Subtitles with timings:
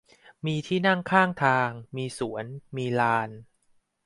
[0.45, 3.29] มีที่นั่งข้างทาง มีสวน มีลาน